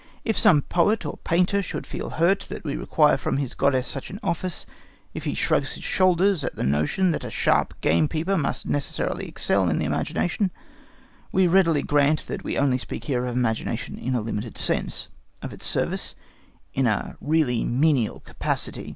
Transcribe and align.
If 0.25 0.35
some 0.35 0.61
great 0.61 0.69
poet 0.69 1.05
or 1.05 1.17
painter 1.17 1.61
should 1.61 1.85
feel 1.85 2.09
hurt 2.09 2.47
that 2.49 2.63
we 2.63 2.75
require 2.75 3.17
from 3.17 3.37
his 3.37 3.53
goddess 3.53 3.85
such 3.85 4.09
an 4.09 4.19
office; 4.23 4.65
if 5.13 5.25
he 5.25 5.35
shrugs 5.35 5.73
his 5.75 5.83
shoulders 5.83 6.43
at 6.43 6.55
the 6.55 6.63
notion 6.63 7.11
that 7.11 7.23
a 7.23 7.29
sharp 7.29 7.75
gamekeeper 7.81 8.35
must 8.35 8.65
necessarily 8.65 9.27
excel 9.27 9.69
in 9.69 9.79
imagination, 9.79 10.49
we 11.31 11.45
readily 11.45 11.83
grant 11.83 12.25
that 12.25 12.43
we 12.43 12.57
only 12.57 12.79
speak 12.79 13.03
here 13.03 13.25
of 13.27 13.35
imagination 13.35 13.95
in 13.99 14.15
a 14.15 14.21
limited 14.21 14.57
sense, 14.57 15.07
of 15.43 15.53
its 15.53 15.67
service 15.67 16.15
in 16.73 16.87
a 16.87 17.15
really 17.21 17.63
menial 17.63 18.21
capacity. 18.21 18.89